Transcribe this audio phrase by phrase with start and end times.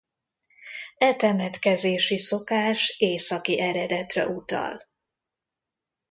[0.97, 4.81] E temetkezési szokás északi eredetre utal.